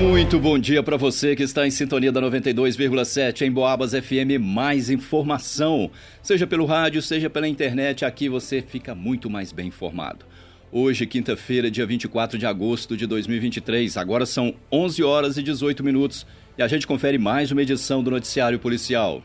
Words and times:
Muito 0.00 0.38
bom 0.38 0.58
dia 0.58 0.82
para 0.82 0.96
você 0.96 1.36
que 1.36 1.42
está 1.42 1.66
em 1.66 1.70
sintonia 1.70 2.10
da 2.10 2.22
92,7 2.22 3.42
em 3.42 3.52
Boabas 3.52 3.92
FM. 3.92 4.40
Mais 4.40 4.88
informação, 4.88 5.90
seja 6.22 6.46
pelo 6.46 6.64
rádio, 6.64 7.02
seja 7.02 7.28
pela 7.28 7.46
internet, 7.46 8.02
aqui 8.06 8.26
você 8.26 8.62
fica 8.62 8.94
muito 8.94 9.28
mais 9.28 9.52
bem 9.52 9.68
informado. 9.68 10.24
Hoje, 10.72 11.06
quinta-feira, 11.06 11.70
dia 11.70 11.84
24 11.84 12.38
de 12.38 12.46
agosto 12.46 12.96
de 12.96 13.06
2023. 13.06 13.98
Agora 13.98 14.24
são 14.24 14.54
11 14.72 15.02
horas 15.02 15.36
e 15.36 15.42
18 15.42 15.84
minutos 15.84 16.26
e 16.56 16.62
a 16.62 16.66
gente 16.66 16.86
confere 16.86 17.18
mais 17.18 17.52
uma 17.52 17.60
edição 17.60 18.02
do 18.02 18.10
Noticiário 18.10 18.58
Policial. 18.58 19.22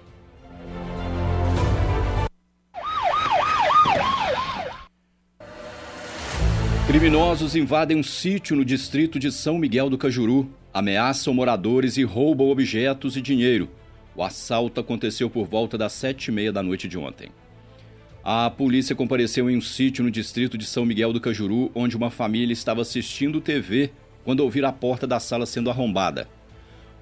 Criminosos 6.85 7.55
invadem 7.55 7.97
um 7.97 8.03
sítio 8.03 8.57
no 8.57 8.65
distrito 8.65 9.17
de 9.17 9.31
São 9.31 9.57
Miguel 9.57 9.89
do 9.89 9.97
Cajuru, 9.97 10.49
ameaçam 10.75 11.33
moradores 11.33 11.95
e 11.95 12.03
roubam 12.03 12.49
objetos 12.49 13.15
e 13.15 13.21
dinheiro. 13.21 13.69
O 14.13 14.21
assalto 14.21 14.81
aconteceu 14.81 15.29
por 15.29 15.47
volta 15.47 15.77
das 15.77 15.93
sete 15.93 16.27
e 16.27 16.31
meia 16.33 16.51
da 16.51 16.61
noite 16.61 16.85
de 16.85 16.97
ontem. 16.97 17.29
A 18.21 18.49
polícia 18.49 18.93
compareceu 18.93 19.49
em 19.49 19.55
um 19.55 19.61
sítio 19.61 20.03
no 20.03 20.11
distrito 20.11 20.57
de 20.57 20.65
São 20.65 20.85
Miguel 20.85 21.13
do 21.13 21.21
Cajuru, 21.21 21.71
onde 21.73 21.95
uma 21.95 22.09
família 22.09 22.51
estava 22.51 22.81
assistindo 22.81 23.39
TV 23.39 23.91
quando 24.25 24.41
ouviram 24.41 24.67
a 24.67 24.73
porta 24.73 25.07
da 25.07 25.17
sala 25.17 25.45
sendo 25.45 25.69
arrombada. 25.69 26.27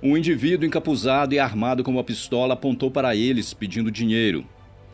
Um 0.04 0.16
indivíduo 0.16 0.68
encapuzado 0.68 1.34
e 1.34 1.40
armado 1.40 1.84
com 1.84 1.90
uma 1.90 2.04
pistola 2.04 2.54
apontou 2.54 2.92
para 2.92 3.16
eles 3.16 3.56
pedindo 3.56 3.90
dinheiro. 3.90 4.46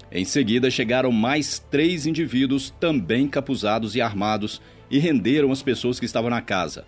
Em 0.09 0.23
seguida, 0.23 0.71
chegaram 0.71 1.11
mais 1.11 1.59
três 1.59 2.07
indivíduos 2.07 2.73
também 2.79 3.23
encapuzados 3.23 3.93
e 3.97 4.01
armados 4.01 4.61
e 4.89 4.99
renderam 4.99 5.51
as 5.51 5.61
pessoas 5.61 5.99
que 5.99 6.05
estavam 6.05 6.29
na 6.29 6.41
casa. 6.41 6.85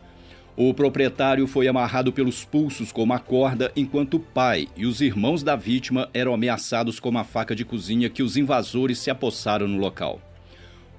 O 0.55 0.73
proprietário 0.73 1.47
foi 1.47 1.67
amarrado 1.69 2.11
pelos 2.11 2.43
pulsos 2.43 2.91
com 2.91 3.01
uma 3.01 3.19
corda, 3.19 3.71
enquanto 3.73 4.15
o 4.15 4.19
pai 4.19 4.67
e 4.75 4.85
os 4.85 4.99
irmãos 4.99 5.41
da 5.43 5.55
vítima 5.55 6.09
eram 6.13 6.33
ameaçados 6.33 6.99
com 6.99 7.07
uma 7.07 7.23
faca 7.23 7.55
de 7.55 7.63
cozinha 7.63 8.09
que 8.09 8.21
os 8.21 8.35
invasores 8.35 8.99
se 8.99 9.09
apossaram 9.09 9.65
no 9.65 9.77
local. 9.77 10.21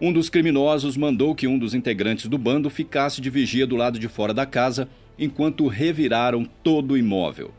Um 0.01 0.11
dos 0.11 0.31
criminosos 0.31 0.97
mandou 0.97 1.35
que 1.35 1.47
um 1.47 1.59
dos 1.59 1.75
integrantes 1.75 2.29
do 2.29 2.39
bando 2.39 2.71
ficasse 2.71 3.21
de 3.21 3.29
vigia 3.29 3.67
do 3.67 3.77
lado 3.77 3.99
de 3.99 4.09
fora 4.09 4.33
da 4.33 4.47
casa, 4.47 4.89
enquanto 5.19 5.69
reviraram 5.69 6.45
todo 6.45 6.93
o 6.93 6.99
imóvel. 6.99 7.53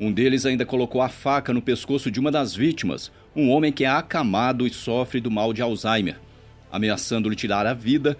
Um 0.00 0.10
deles 0.10 0.46
ainda 0.46 0.64
colocou 0.64 1.02
a 1.02 1.08
faca 1.08 1.52
no 1.52 1.62
pescoço 1.62 2.10
de 2.10 2.18
uma 2.18 2.30
das 2.30 2.54
vítimas, 2.54 3.12
um 3.36 3.50
homem 3.50 3.70
que 3.70 3.84
é 3.84 3.88
acamado 3.88 4.66
e 4.66 4.70
sofre 4.70 5.20
do 5.20 5.30
mal 5.30 5.52
de 5.52 5.60
Alzheimer, 5.60 6.18
ameaçando-lhe 6.72 7.36
tirar 7.36 7.66
a 7.66 7.74
vida 7.74 8.16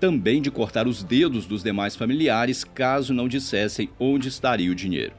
também 0.00 0.40
de 0.40 0.50
cortar 0.50 0.88
os 0.88 1.04
dedos 1.04 1.46
dos 1.46 1.62
demais 1.62 1.94
familiares 1.94 2.64
caso 2.64 3.12
não 3.12 3.28
dissessem 3.28 3.90
onde 4.00 4.28
estaria 4.28 4.72
o 4.72 4.74
dinheiro. 4.74 5.12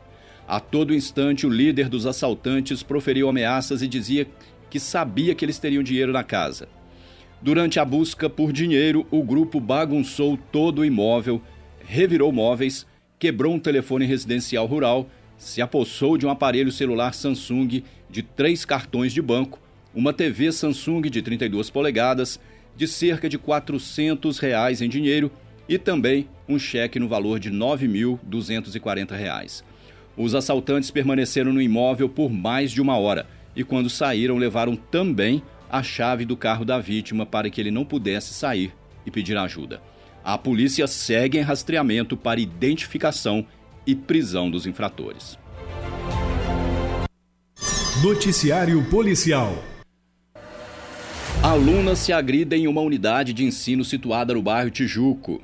A 0.47 0.59
todo 0.59 0.93
instante, 0.93 1.45
o 1.45 1.49
líder 1.49 1.87
dos 1.87 2.07
assaltantes 2.07 2.81
proferiu 2.81 3.29
ameaças 3.29 3.81
e 3.83 3.87
dizia 3.87 4.27
que 4.69 4.79
sabia 4.79 5.35
que 5.35 5.45
eles 5.45 5.59
teriam 5.59 5.83
dinheiro 5.83 6.11
na 6.11 6.23
casa. 6.23 6.67
Durante 7.41 7.79
a 7.79 7.85
busca 7.85 8.29
por 8.29 8.51
dinheiro, 8.51 9.05
o 9.11 9.23
grupo 9.23 9.59
bagunçou 9.59 10.37
todo 10.51 10.79
o 10.79 10.85
imóvel, 10.85 11.41
revirou 11.85 12.31
móveis, 12.31 12.85
quebrou 13.19 13.53
um 13.53 13.59
telefone 13.59 14.05
residencial 14.05 14.65
rural, 14.65 15.09
se 15.37 15.61
apossou 15.61 16.17
de 16.17 16.25
um 16.25 16.29
aparelho 16.29 16.71
celular 16.71 17.13
Samsung 17.13 17.83
de 18.09 18.23
três 18.23 18.65
cartões 18.65 19.13
de 19.13 19.21
banco, 19.21 19.59
uma 19.93 20.13
TV 20.13 20.51
Samsung 20.51 21.01
de 21.01 21.21
32 21.21 21.69
polegadas, 21.69 22.39
de 22.81 22.87
cerca 22.87 23.29
de 23.29 23.37
400 23.37 24.39
reais 24.39 24.81
em 24.81 24.89
dinheiro 24.89 25.31
e 25.69 25.77
também 25.77 26.27
um 26.49 26.57
cheque 26.57 26.97
no 26.97 27.07
valor 27.07 27.39
de 27.39 27.49
R$ 27.49 27.55
9.240. 27.55 29.61
Os 30.17 30.33
assaltantes 30.33 30.89
permaneceram 30.89 31.53
no 31.53 31.61
imóvel 31.61 32.09
por 32.09 32.31
mais 32.31 32.71
de 32.71 32.81
uma 32.81 32.97
hora 32.97 33.27
e, 33.55 33.63
quando 33.63 33.87
saíram, 33.87 34.35
levaram 34.35 34.75
também 34.75 35.43
a 35.69 35.83
chave 35.83 36.25
do 36.25 36.35
carro 36.35 36.65
da 36.65 36.79
vítima 36.79 37.23
para 37.23 37.51
que 37.51 37.61
ele 37.61 37.69
não 37.69 37.85
pudesse 37.85 38.33
sair 38.33 38.73
e 39.05 39.11
pedir 39.11 39.37
ajuda. 39.37 39.79
A 40.23 40.35
polícia 40.35 40.87
segue 40.87 41.37
em 41.37 41.41
rastreamento 41.41 42.17
para 42.17 42.39
identificação 42.39 43.45
e 43.85 43.93
prisão 43.93 44.49
dos 44.49 44.65
infratores. 44.65 45.37
Noticiário 48.01 48.83
Policial 48.89 49.70
Alunas 51.43 51.97
se 51.97 52.13
agridem 52.13 52.65
em 52.65 52.67
uma 52.67 52.81
unidade 52.81 53.33
de 53.33 53.43
ensino 53.43 53.83
situada 53.83 54.31
no 54.31 54.43
bairro 54.43 54.69
Tijuco. 54.69 55.41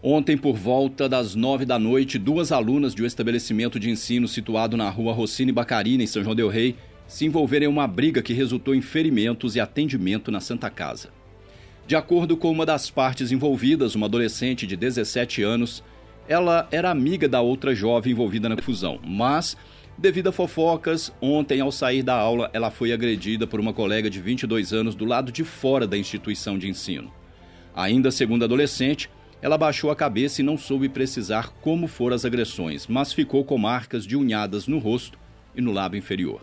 Ontem, 0.00 0.38
por 0.38 0.54
volta 0.54 1.08
das 1.08 1.34
nove 1.34 1.64
da 1.64 1.80
noite, 1.80 2.16
duas 2.16 2.52
alunas 2.52 2.94
de 2.94 3.02
um 3.02 3.06
estabelecimento 3.06 3.80
de 3.80 3.90
ensino 3.90 4.28
situado 4.28 4.76
na 4.76 4.88
rua 4.88 5.12
Rossini 5.12 5.50
Bacarina, 5.50 6.04
em 6.04 6.06
São 6.06 6.22
João 6.22 6.36
Del 6.36 6.48
Rei, 6.48 6.76
se 7.08 7.26
envolveram 7.26 7.66
em 7.66 7.68
uma 7.68 7.88
briga 7.88 8.22
que 8.22 8.32
resultou 8.32 8.72
em 8.72 8.80
ferimentos 8.80 9.56
e 9.56 9.60
atendimento 9.60 10.30
na 10.30 10.38
Santa 10.40 10.70
Casa. 10.70 11.08
De 11.88 11.96
acordo 11.96 12.36
com 12.36 12.48
uma 12.48 12.64
das 12.64 12.88
partes 12.88 13.32
envolvidas, 13.32 13.96
uma 13.96 14.06
adolescente 14.06 14.64
de 14.64 14.76
17 14.76 15.42
anos, 15.42 15.82
ela 16.28 16.68
era 16.70 16.90
amiga 16.90 17.28
da 17.28 17.40
outra 17.40 17.74
jovem 17.74 18.12
envolvida 18.12 18.48
na 18.48 18.56
fusão, 18.56 19.00
mas 19.04 19.56
Devido 20.00 20.30
a 20.30 20.32
fofocas, 20.32 21.12
ontem, 21.20 21.60
ao 21.60 21.70
sair 21.70 22.02
da 22.02 22.14
aula, 22.14 22.48
ela 22.54 22.70
foi 22.70 22.90
agredida 22.90 23.46
por 23.46 23.60
uma 23.60 23.74
colega 23.74 24.08
de 24.08 24.18
22 24.18 24.72
anos 24.72 24.94
do 24.94 25.04
lado 25.04 25.30
de 25.30 25.44
fora 25.44 25.86
da 25.86 25.98
instituição 25.98 26.56
de 26.56 26.66
ensino. 26.66 27.12
Ainda 27.76 28.10
segundo 28.10 28.40
a 28.40 28.46
adolescente, 28.46 29.10
ela 29.42 29.58
baixou 29.58 29.90
a 29.90 29.96
cabeça 29.96 30.40
e 30.40 30.44
não 30.44 30.56
soube 30.56 30.88
precisar 30.88 31.50
como 31.60 31.86
foram 31.86 32.16
as 32.16 32.24
agressões, 32.24 32.86
mas 32.86 33.12
ficou 33.12 33.44
com 33.44 33.58
marcas 33.58 34.06
de 34.06 34.16
unhadas 34.16 34.66
no 34.66 34.78
rosto 34.78 35.18
e 35.54 35.60
no 35.60 35.70
lábio 35.70 35.98
inferior. 35.98 36.40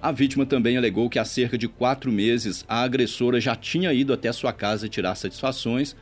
A 0.00 0.12
vítima 0.12 0.46
também 0.46 0.76
alegou 0.76 1.10
que 1.10 1.18
há 1.18 1.24
cerca 1.24 1.58
de 1.58 1.66
quatro 1.66 2.12
meses 2.12 2.64
a 2.68 2.82
agressora 2.82 3.40
já 3.40 3.56
tinha 3.56 3.92
ido 3.92 4.12
até 4.12 4.30
sua 4.30 4.52
casa 4.52 4.88
tirar 4.88 5.16
satisfações 5.16 5.96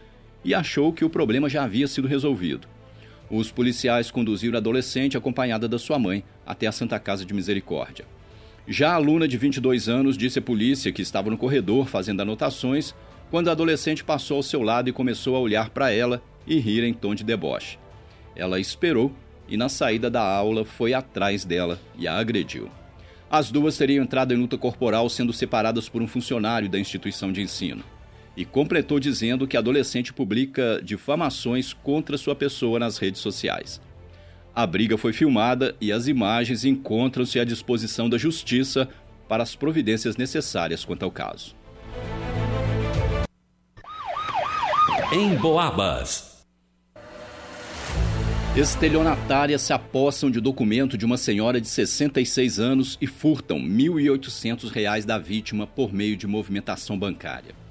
e 0.44 0.54
achou 0.54 0.92
que 0.92 1.02
o 1.02 1.08
problema 1.08 1.48
já 1.48 1.64
havia 1.64 1.88
sido 1.88 2.06
resolvido. 2.06 2.73
Os 3.36 3.50
policiais 3.50 4.12
conduziram 4.12 4.54
a 4.54 4.58
adolescente 4.58 5.16
acompanhada 5.16 5.66
da 5.66 5.76
sua 5.76 5.98
mãe 5.98 6.22
até 6.46 6.68
a 6.68 6.72
Santa 6.72 7.00
Casa 7.00 7.24
de 7.24 7.34
Misericórdia. 7.34 8.04
Já 8.68 8.92
a 8.92 8.94
aluna 8.94 9.26
de 9.26 9.36
22 9.36 9.88
anos 9.88 10.16
disse 10.16 10.38
à 10.38 10.42
polícia 10.42 10.92
que 10.92 11.02
estava 11.02 11.28
no 11.28 11.36
corredor 11.36 11.88
fazendo 11.88 12.20
anotações 12.20 12.94
quando 13.32 13.48
a 13.48 13.50
adolescente 13.50 14.04
passou 14.04 14.36
ao 14.36 14.42
seu 14.44 14.62
lado 14.62 14.88
e 14.88 14.92
começou 14.92 15.34
a 15.34 15.40
olhar 15.40 15.70
para 15.70 15.90
ela 15.90 16.22
e 16.46 16.60
rir 16.60 16.84
em 16.84 16.94
tom 16.94 17.12
de 17.12 17.24
deboche. 17.24 17.76
Ela 18.36 18.60
esperou 18.60 19.10
e, 19.48 19.56
na 19.56 19.68
saída 19.68 20.08
da 20.08 20.22
aula, 20.22 20.64
foi 20.64 20.94
atrás 20.94 21.44
dela 21.44 21.80
e 21.98 22.06
a 22.06 22.16
agrediu. 22.16 22.70
As 23.28 23.50
duas 23.50 23.76
teriam 23.76 24.04
entrado 24.04 24.32
em 24.32 24.36
luta 24.36 24.56
corporal 24.56 25.10
sendo 25.10 25.32
separadas 25.32 25.88
por 25.88 26.00
um 26.00 26.06
funcionário 26.06 26.68
da 26.68 26.78
instituição 26.78 27.32
de 27.32 27.42
ensino 27.42 27.82
e 28.36 28.44
completou 28.44 28.98
dizendo 28.98 29.46
que 29.46 29.56
adolescente 29.56 30.12
publica 30.12 30.80
difamações 30.82 31.72
contra 31.72 32.18
sua 32.18 32.34
pessoa 32.34 32.78
nas 32.78 32.98
redes 32.98 33.20
sociais. 33.20 33.80
A 34.54 34.66
briga 34.66 34.96
foi 34.96 35.12
filmada 35.12 35.74
e 35.80 35.90
as 35.92 36.06
imagens 36.06 36.64
encontram-se 36.64 37.40
à 37.40 37.44
disposição 37.44 38.08
da 38.08 38.16
Justiça 38.16 38.88
para 39.28 39.42
as 39.42 39.56
providências 39.56 40.16
necessárias 40.16 40.84
quanto 40.84 41.04
ao 41.04 41.10
caso. 41.10 41.56
Em 45.12 45.34
Boabas. 45.36 46.34
Estelionatárias 48.56 49.62
se 49.62 49.72
apossam 49.72 50.30
de 50.30 50.40
documento 50.40 50.96
de 50.96 51.04
uma 51.04 51.16
senhora 51.16 51.60
de 51.60 51.66
66 51.66 52.60
anos 52.60 52.96
e 53.00 53.06
furtam 53.08 53.58
R$ 53.58 53.64
1.800 53.64 55.04
da 55.04 55.18
vítima 55.18 55.66
por 55.66 55.92
meio 55.92 56.16
de 56.16 56.28
movimentação 56.28 56.96
bancária. 56.96 57.63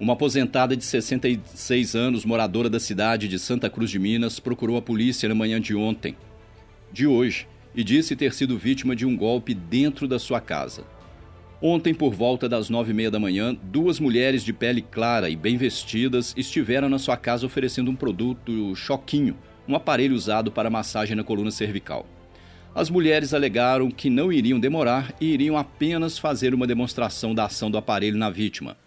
Uma 0.00 0.14
aposentada 0.14 0.74
de 0.74 0.82
66 0.82 1.94
anos, 1.94 2.24
moradora 2.24 2.70
da 2.70 2.80
cidade 2.80 3.28
de 3.28 3.38
Santa 3.38 3.68
Cruz 3.68 3.90
de 3.90 3.98
Minas, 3.98 4.40
procurou 4.40 4.78
a 4.78 4.82
polícia 4.82 5.28
na 5.28 5.34
manhã 5.34 5.60
de 5.60 5.74
ontem, 5.74 6.16
de 6.90 7.06
hoje, 7.06 7.46
e 7.74 7.84
disse 7.84 8.16
ter 8.16 8.32
sido 8.32 8.56
vítima 8.56 8.96
de 8.96 9.04
um 9.04 9.14
golpe 9.14 9.52
dentro 9.52 10.08
da 10.08 10.18
sua 10.18 10.40
casa. 10.40 10.84
Ontem, 11.60 11.92
por 11.92 12.14
volta 12.14 12.48
das 12.48 12.70
nove 12.70 12.92
e 12.92 12.94
meia 12.94 13.10
da 13.10 13.20
manhã, 13.20 13.54
duas 13.62 14.00
mulheres 14.00 14.42
de 14.42 14.54
pele 14.54 14.80
clara 14.80 15.28
e 15.28 15.36
bem 15.36 15.58
vestidas 15.58 16.32
estiveram 16.34 16.88
na 16.88 16.98
sua 16.98 17.18
casa 17.18 17.44
oferecendo 17.44 17.90
um 17.90 17.94
produto 17.94 18.74
choquinho, 18.74 19.36
um 19.68 19.76
aparelho 19.76 20.14
usado 20.16 20.50
para 20.50 20.70
massagem 20.70 21.14
na 21.14 21.22
coluna 21.22 21.50
cervical. 21.50 22.06
As 22.74 22.88
mulheres 22.88 23.34
alegaram 23.34 23.90
que 23.90 24.08
não 24.08 24.32
iriam 24.32 24.58
demorar 24.58 25.14
e 25.20 25.26
iriam 25.26 25.58
apenas 25.58 26.18
fazer 26.18 26.54
uma 26.54 26.66
demonstração 26.66 27.34
da 27.34 27.44
ação 27.44 27.70
do 27.70 27.76
aparelho 27.76 28.16
na 28.16 28.30
vítima. 28.30 28.78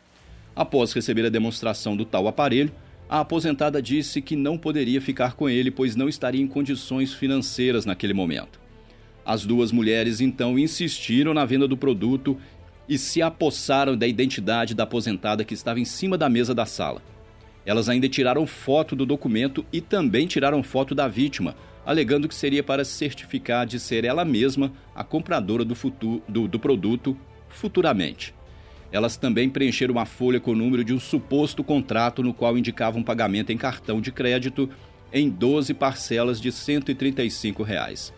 Após 0.56 0.94
receber 0.94 1.26
a 1.26 1.30
demonstração 1.30 1.98
do 1.98 2.06
tal 2.06 2.28
aparelho, 2.28 2.72
a 3.10 3.20
aposentada 3.20 3.82
disse 3.82 4.22
que 4.22 4.36
não 4.36 4.58
poderia 4.58 5.02
ficar 5.02 5.34
com 5.34 5.50
ele, 5.50 5.72
pois 5.72 5.96
não 5.96 6.08
estaria 6.08 6.42
em 6.42 6.48
condições 6.48 7.14
financeiras 7.14 7.86
naquele 7.86 8.14
momento. 8.14 8.60
As 9.26 9.46
duas 9.46 9.72
mulheres 9.72 10.20
então 10.20 10.60
insistiram 10.60 11.34
na 11.34 11.46
venda 11.46 11.68
do 11.68 11.78
produto 11.78 12.38
e 12.88 12.98
se 12.98 13.22
apossaram 13.22 13.96
da 13.96 14.06
identidade 14.06 14.76
da 14.76 14.84
aposentada 14.84 15.44
que 15.44 15.54
estava 15.54 15.80
em 15.80 15.86
cima 15.86 16.18
da 16.18 16.30
mesa 16.30 16.54
da 16.54 16.66
sala. 16.66 17.02
Elas 17.66 17.88
ainda 17.88 18.10
tiraram 18.10 18.46
foto 18.46 18.96
do 18.96 19.06
documento 19.06 19.66
e 19.72 19.80
também 19.80 20.28
tiraram 20.28 20.62
foto 20.62 20.94
da 20.94 21.08
vítima, 21.08 21.56
alegando 21.86 22.28
que 22.28 22.36
seria 22.36 22.62
para 22.62 22.84
certificar 22.84 23.66
de 23.66 23.80
ser 23.80 24.04
ela 24.04 24.26
mesma 24.26 24.72
a 24.94 25.04
compradora 25.04 25.64
do, 25.64 25.76
futuro, 25.76 26.22
do, 26.28 26.48
do 26.48 26.60
produto 26.60 27.18
futuramente. 27.48 28.34
Elas 28.94 29.18
também 29.18 29.50
preencheram 29.50 29.94
uma 29.94 30.06
folha 30.06 30.40
com 30.40 30.52
o 30.52 30.56
número 30.56 30.84
de 30.84 30.94
um 30.94 31.00
suposto 31.00 31.64
contrato 31.64 32.22
no 32.22 32.32
qual 32.32 32.56
indicava 32.56 32.96
um 32.96 33.04
pagamento 33.04 33.52
em 33.52 33.58
cartão 33.58 34.00
de 34.00 34.12
crédito 34.12 34.70
em 35.12 35.32
12 35.32 35.74
parcelas 35.74 36.40
de 36.40 36.52
135 36.52 37.64
reais. 37.64 38.14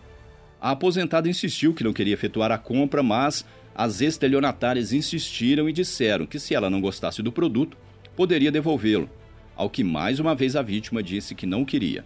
A 0.60 0.72
aposentada 0.72 1.30
insistiu 1.30 1.74
que 1.74 1.83
não 1.83 1.94
queria 1.94 2.13
efetuar 2.13 2.51
a 2.51 2.57
compra, 2.57 3.01
mas 3.01 3.45
as 3.74 4.01
estelionatárias 4.01 4.92
insistiram 4.92 5.69
e 5.69 5.74
disseram 5.74 6.25
que 6.25 6.39
se 6.39 6.54
ela 6.54 6.69
não 6.69 6.81
gostasse 6.81 7.24
do 7.24 7.31
produto, 7.31 7.78
poderia 8.13 8.51
devolvê-lo, 8.51 9.10
ao 9.56 9.69
que 9.69 9.81
mais 9.81 10.19
uma 10.19 10.36
vez 10.36 10.57
a 10.57 10.62
vítima 10.62 11.01
disse 11.01 11.33
que 11.33 11.45
não 11.45 11.63
queria. 11.63 12.04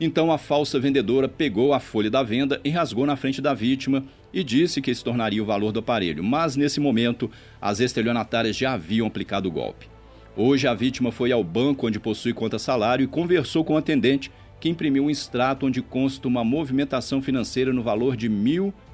Então 0.00 0.32
a 0.32 0.38
falsa 0.38 0.80
vendedora 0.80 1.28
pegou 1.28 1.72
a 1.72 1.78
folha 1.78 2.10
da 2.10 2.24
venda 2.24 2.60
e 2.64 2.70
rasgou 2.70 3.06
na 3.06 3.14
frente 3.14 3.40
da 3.40 3.54
vítima 3.54 4.04
e 4.32 4.44
disse 4.44 4.80
que 4.80 4.94
se 4.94 5.02
tornaria 5.02 5.42
o 5.42 5.46
valor 5.46 5.72
do 5.72 5.80
aparelho, 5.80 6.22
mas 6.22 6.56
nesse 6.56 6.80
momento 6.80 7.30
as 7.60 7.80
estelionatárias 7.80 8.56
já 8.56 8.72
haviam 8.72 9.06
aplicado 9.06 9.48
o 9.48 9.52
golpe. 9.52 9.88
Hoje 10.36 10.66
a 10.66 10.74
vítima 10.74 11.10
foi 11.10 11.32
ao 11.32 11.42
banco 11.42 11.86
onde 11.86 11.98
possui 11.98 12.32
conta 12.32 12.58
salário 12.58 13.04
e 13.04 13.08
conversou 13.08 13.64
com 13.64 13.74
o 13.74 13.76
atendente 13.76 14.30
que 14.60 14.68
imprimiu 14.68 15.04
um 15.04 15.10
extrato 15.10 15.66
onde 15.66 15.82
consta 15.82 16.28
uma 16.28 16.44
movimentação 16.44 17.20
financeira 17.20 17.72
no 17.72 17.82
valor 17.82 18.16
de 18.16 18.28
R$ 18.28 18.34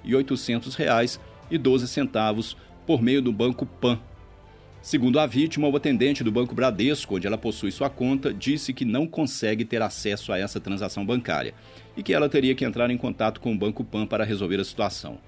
1.800,12 0.04 2.56
por 2.86 3.02
meio 3.02 3.20
do 3.20 3.32
Banco 3.32 3.66
PAN. 3.66 3.98
Segundo 4.86 5.18
a 5.18 5.26
vítima, 5.26 5.66
o 5.66 5.74
atendente 5.74 6.22
do 6.22 6.30
Banco 6.30 6.54
Bradesco, 6.54 7.16
onde 7.16 7.26
ela 7.26 7.36
possui 7.36 7.72
sua 7.72 7.90
conta, 7.90 8.32
disse 8.32 8.72
que 8.72 8.84
não 8.84 9.04
consegue 9.04 9.64
ter 9.64 9.82
acesso 9.82 10.32
a 10.32 10.38
essa 10.38 10.60
transação 10.60 11.04
bancária 11.04 11.54
e 11.96 12.04
que 12.04 12.14
ela 12.14 12.28
teria 12.28 12.54
que 12.54 12.64
entrar 12.64 12.88
em 12.88 12.96
contato 12.96 13.40
com 13.40 13.52
o 13.52 13.58
Banco 13.58 13.82
PAN 13.82 14.06
para 14.06 14.22
resolver 14.22 14.60
a 14.60 14.64
situação. 14.64 15.18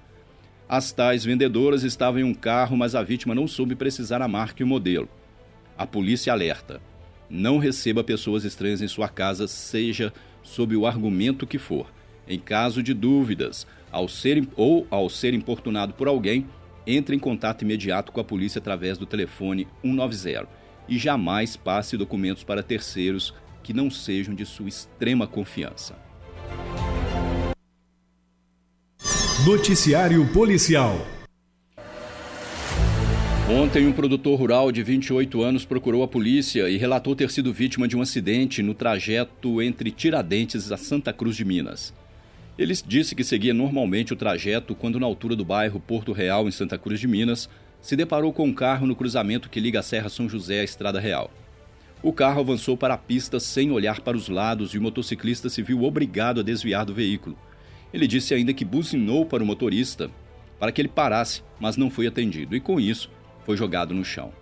As 0.68 0.92
tais 0.92 1.24
vendedoras 1.24 1.82
estavam 1.82 2.20
em 2.20 2.22
um 2.22 2.34
carro, 2.34 2.76
mas 2.76 2.94
a 2.94 3.02
vítima 3.02 3.34
não 3.34 3.48
soube 3.48 3.74
precisar 3.74 4.22
a 4.22 4.28
marca 4.28 4.62
e 4.62 4.64
o 4.64 4.68
modelo. 4.68 5.08
A 5.76 5.84
polícia 5.84 6.32
alerta: 6.32 6.80
não 7.28 7.58
receba 7.58 8.04
pessoas 8.04 8.44
estranhas 8.44 8.80
em 8.80 8.86
sua 8.86 9.08
casa, 9.08 9.48
seja 9.48 10.12
sob 10.40 10.76
o 10.76 10.86
argumento 10.86 11.48
que 11.48 11.58
for. 11.58 11.92
Em 12.28 12.38
caso 12.38 12.80
de 12.80 12.94
dúvidas, 12.94 13.66
ao 13.90 14.06
ser 14.06 14.46
ou 14.54 14.86
ao 14.88 15.10
ser 15.10 15.34
importunado 15.34 15.94
por 15.94 16.06
alguém, 16.06 16.46
entre 16.88 17.14
em 17.14 17.18
contato 17.18 17.62
imediato 17.62 18.10
com 18.10 18.20
a 18.20 18.24
polícia 18.24 18.58
através 18.58 18.96
do 18.96 19.04
telefone 19.04 19.68
190 19.84 20.48
e 20.88 20.98
jamais 20.98 21.54
passe 21.54 21.98
documentos 21.98 22.42
para 22.42 22.62
terceiros 22.62 23.34
que 23.62 23.74
não 23.74 23.90
sejam 23.90 24.34
de 24.34 24.46
sua 24.46 24.68
extrema 24.68 25.26
confiança. 25.26 25.94
Noticiário 29.44 30.26
Policial 30.32 31.06
Ontem, 33.50 33.86
um 33.86 33.92
produtor 33.92 34.38
rural 34.38 34.70
de 34.70 34.82
28 34.82 35.42
anos 35.42 35.64
procurou 35.64 36.02
a 36.02 36.08
polícia 36.08 36.68
e 36.68 36.76
relatou 36.76 37.16
ter 37.16 37.30
sido 37.30 37.50
vítima 37.50 37.88
de 37.88 37.96
um 37.96 38.02
acidente 38.02 38.62
no 38.62 38.74
trajeto 38.74 39.62
entre 39.62 39.90
Tiradentes 39.90 40.70
a 40.70 40.76
Santa 40.76 41.14
Cruz 41.14 41.34
de 41.34 41.46
Minas. 41.46 41.94
Ele 42.58 42.74
disse 42.74 43.14
que 43.14 43.22
seguia 43.22 43.54
normalmente 43.54 44.12
o 44.12 44.16
trajeto 44.16 44.74
quando, 44.74 44.98
na 44.98 45.06
altura 45.06 45.36
do 45.36 45.44
bairro 45.44 45.78
Porto 45.78 46.12
Real, 46.12 46.48
em 46.48 46.50
Santa 46.50 46.76
Cruz 46.76 46.98
de 46.98 47.06
Minas, 47.06 47.48
se 47.80 47.94
deparou 47.94 48.32
com 48.32 48.46
um 48.46 48.52
carro 48.52 48.84
no 48.84 48.96
cruzamento 48.96 49.48
que 49.48 49.60
liga 49.60 49.78
a 49.78 49.82
Serra 49.82 50.08
São 50.08 50.28
José 50.28 50.60
à 50.60 50.64
Estrada 50.64 50.98
Real. 50.98 51.30
O 52.02 52.12
carro 52.12 52.40
avançou 52.40 52.76
para 52.76 52.94
a 52.94 52.98
pista 52.98 53.38
sem 53.38 53.70
olhar 53.70 54.00
para 54.00 54.16
os 54.16 54.28
lados 54.28 54.74
e 54.74 54.78
o 54.78 54.82
motociclista 54.82 55.48
se 55.48 55.62
viu 55.62 55.84
obrigado 55.84 56.40
a 56.40 56.42
desviar 56.42 56.84
do 56.84 56.92
veículo. 56.92 57.38
Ele 57.94 58.08
disse 58.08 58.34
ainda 58.34 58.52
que 58.52 58.64
buzinou 58.64 59.24
para 59.24 59.42
o 59.42 59.46
motorista 59.46 60.10
para 60.58 60.72
que 60.72 60.80
ele 60.80 60.88
parasse, 60.88 61.42
mas 61.60 61.76
não 61.76 61.88
foi 61.88 62.08
atendido, 62.08 62.56
e 62.56 62.60
com 62.60 62.80
isso 62.80 63.08
foi 63.46 63.56
jogado 63.56 63.94
no 63.94 64.04
chão. 64.04 64.32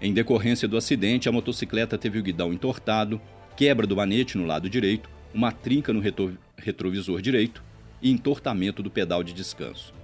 Em 0.00 0.12
decorrência 0.12 0.66
do 0.66 0.76
acidente, 0.76 1.28
a 1.28 1.32
motocicleta 1.32 1.96
teve 1.96 2.18
o 2.18 2.22
guidão 2.22 2.52
entortado, 2.52 3.20
quebra 3.56 3.86
do 3.86 3.96
manete 3.96 4.36
no 4.36 4.46
lado 4.46 4.68
direito, 4.68 5.08
uma 5.32 5.52
trinca 5.52 5.92
no 5.92 6.00
retrovisor 6.62 7.20
direito 7.20 7.62
e 8.00 8.10
entortamento 8.10 8.82
do 8.82 8.90
pedal 8.90 9.22
de 9.22 9.32
descanso. 9.32 9.94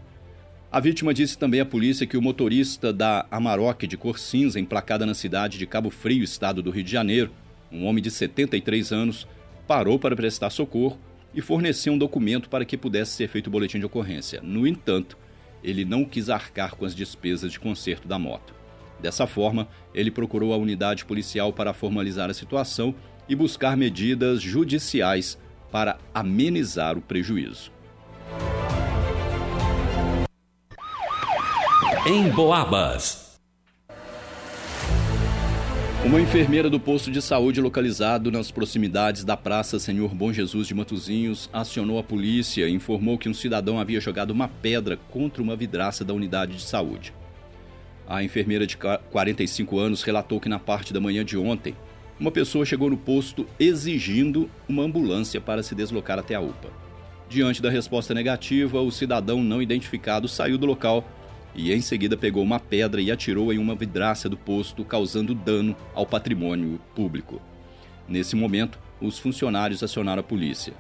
A 0.71 0.81
vítima 0.81 1.15
disse 1.15 1.39
também 1.39 1.61
à 1.61 1.65
polícia 1.65 2.07
que 2.07 2.17
o 2.17 2.23
motorista 2.23 2.93
da 2.93 3.27
Amarok 3.31 3.87
de 3.87 3.97
cor 3.97 4.19
cinza, 4.19 4.61
emplacada 4.61 5.07
na 5.07 5.15
cidade 5.15 5.57
de 5.57 5.67
Cabo 5.67 5.89
Frio, 5.89 6.23
estado 6.23 6.63
do 6.63 6.71
Rio 6.71 6.85
de 6.85 6.93
Janeiro, 6.93 7.31
um 7.73 7.87
homem 7.87 8.03
de 8.03 8.11
73 8.11 8.93
anos, 8.93 9.27
parou 9.67 9.99
para 9.99 10.15
prestar 10.15 10.51
socorro 10.51 10.99
e 11.35 11.41
forneceu 11.41 11.93
um 11.93 11.99
documento 11.99 12.51
para 12.51 12.65
que 12.65 12.77
pudesse 12.77 13.13
ser 13.13 13.29
feito 13.29 13.47
o 13.47 13.51
boletim 13.51 13.79
de 13.79 13.87
ocorrência. 13.87 14.41
No 14.43 14.67
entanto, 14.67 15.17
ele 15.63 15.85
não 15.85 16.05
quis 16.05 16.29
arcar 16.29 16.75
com 16.75 16.85
as 16.85 16.95
despesas 16.95 17.51
de 17.51 17.59
conserto 17.59 18.07
da 18.07 18.19
moto. 18.19 18.55
Dessa 19.01 19.27
forma, 19.27 19.69
ele 19.95 20.11
procurou 20.11 20.53
a 20.53 20.57
unidade 20.57 21.05
policial 21.05 21.53
para 21.53 21.73
formalizar 21.73 22.29
a 22.29 22.35
situação 22.35 22.95
e 23.29 23.35
buscar 23.35 23.77
medidas 23.77 24.43
judiciais 24.43 25.39
para 25.71 25.99
amenizar 26.15 26.97
o 26.97 27.01
prejuízo. 27.01 27.71
Em 32.07 32.29
Boabas. 32.31 33.29
Uma 36.05 36.21
enfermeira 36.21 36.71
do 36.71 36.79
posto 36.79 37.11
de 37.11 37.21
saúde 37.21 37.61
localizado 37.61 38.31
nas 38.31 38.51
proximidades 38.51 39.25
da 39.25 39.37
Praça 39.37 39.81
Senhor 39.81 40.15
Bom 40.15 40.33
Jesus 40.33 40.69
de 40.69 40.75
Matozinhos 40.75 41.51
acionou 41.53 41.99
a 41.99 42.05
polícia 42.05 42.69
e 42.69 42.73
informou 42.73 43.19
que 43.19 43.29
um 43.29 43.35
cidadão 43.35 43.81
havia 43.81 44.01
jogado 44.01 44.31
uma 44.31 44.49
pedra 44.49 44.97
contra 45.11 45.43
uma 45.43 45.57
vidraça 45.57 46.05
da 46.05 46.15
unidade 46.15 46.55
de 46.55 46.63
saúde. 46.63 47.13
A 48.07 48.23
enfermeira 48.23 48.67
de 48.67 48.77
45 48.77 49.79
anos 49.79 50.03
relatou 50.03 50.41
que 50.41 50.49
na 50.49 50.59
parte 50.59 50.95
da 50.95 51.01
manhã 51.01 51.23
de 51.23 51.37
ontem, 51.37 51.75
uma 52.19 52.31
pessoa 52.31 52.65
chegou 52.65 52.91
no 52.91 52.97
posto 52.97 53.47
exigindo 53.61 54.51
uma 54.69 54.83
ambulância 54.83 55.41
para 55.41 55.63
se 55.63 55.75
deslocar 55.75 56.19
até 56.19 56.35
a 56.35 56.41
UPA. 56.41 56.71
Diante 57.29 57.63
da 57.63 57.71
resposta 57.71 58.15
negativa, 58.15 58.81
o 58.81 58.91
cidadão 58.91 59.43
não 59.43 59.63
identificado 59.63 60.27
saiu 60.27 60.59
do 60.59 60.67
local 60.67 61.07
e 61.55 61.73
em 61.73 61.81
seguida 61.81 62.17
pegou 62.17 62.43
uma 62.43 62.59
pedra 62.59 63.01
e 63.01 63.11
atirou 63.11 63.53
em 63.53 63.59
uma 63.59 63.75
vidraça 63.75 64.29
do 64.29 64.37
posto, 64.37 64.85
causando 64.85 65.35
dano 65.35 65.77
ao 65.95 66.07
patrimônio 66.07 66.81
público. 66.95 67.41
Nesse 68.09 68.35
momento, 68.35 68.79
os 69.01 69.19
funcionários 69.19 69.83
acionaram 69.83 70.21
a 70.21 70.25
polícia. 70.25 70.73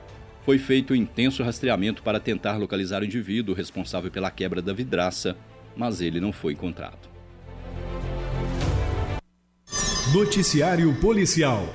Foi 0.44 0.58
feito 0.58 0.92
um 0.92 0.96
intenso 0.96 1.42
rastreamento 1.42 2.02
para 2.02 2.18
tentar 2.18 2.56
localizar 2.56 3.02
o 3.02 3.04
indivíduo 3.04 3.54
responsável 3.54 4.10
pela 4.10 4.30
quebra 4.30 4.62
da 4.62 4.72
vidraça, 4.72 5.36
mas 5.76 6.00
ele 6.00 6.20
não 6.20 6.32
foi 6.32 6.54
encontrado. 6.54 7.17
Noticiário 10.12 10.94
Policial 10.94 11.68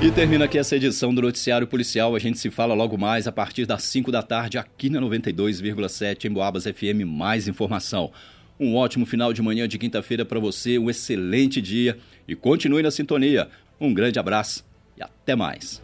e 0.00 0.10
termina 0.10 0.46
aqui 0.46 0.56
essa 0.56 0.74
edição 0.74 1.14
do 1.14 1.20
Noticiário 1.20 1.66
Policial. 1.66 2.16
A 2.16 2.18
gente 2.18 2.38
se 2.38 2.50
fala 2.50 2.72
logo 2.72 2.96
mais 2.96 3.26
a 3.26 3.32
partir 3.32 3.66
das 3.66 3.82
5 3.82 4.10
da 4.10 4.22
tarde 4.22 4.56
aqui 4.56 4.88
na 4.88 5.00
92,7 5.00 6.24
em 6.24 6.30
Boabas 6.30 6.64
FM. 6.64 7.04
Mais 7.04 7.46
informação. 7.46 8.10
Um 8.58 8.74
ótimo 8.74 9.04
final 9.04 9.32
de 9.34 9.42
manhã 9.42 9.68
de 9.68 9.76
quinta-feira 9.76 10.24
para 10.24 10.40
você, 10.40 10.78
um 10.78 10.88
excelente 10.88 11.60
dia 11.60 11.98
e 12.26 12.34
continue 12.34 12.82
na 12.82 12.90
sintonia. 12.90 13.50
Um 13.78 13.92
grande 13.92 14.18
abraço 14.18 14.64
e 14.96 15.02
até 15.02 15.36
mais. 15.36 15.82